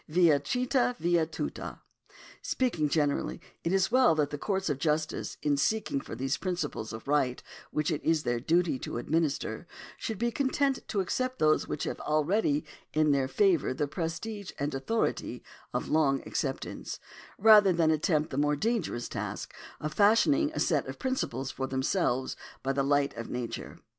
[0.09, 1.79] Via trita via tuta.
[2.41, 6.91] Speaking generally, it is well that the courts of justice, in seeking for those principles
[6.91, 9.67] of right which it is their duty to administer,
[9.99, 14.73] should be content to accept those which have already in their favour the prestige and
[14.73, 16.99] authority of long acceptance,
[17.37, 22.35] rather than attempt the more dangerous task of fashioning a set of principles for themselves
[22.63, 23.77] by the light of nature.